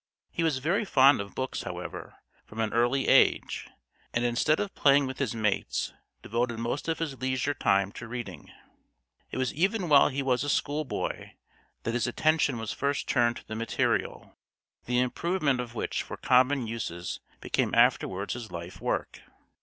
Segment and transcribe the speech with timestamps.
[0.31, 2.15] He was very fond of books, however,
[2.47, 3.67] from an early age,
[4.15, 5.93] and instead of playing with his mates,
[6.23, 8.51] devoted most of his leisure time to reading.
[9.29, 11.33] It was even while he was a schoolboy
[11.83, 14.35] that his attention was first turned to the material,
[14.85, 19.21] the improvement of which for common uses became afterwards his life work.